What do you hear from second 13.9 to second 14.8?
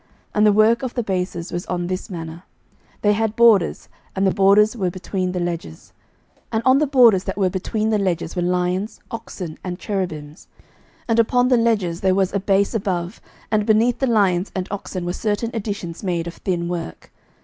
the lions and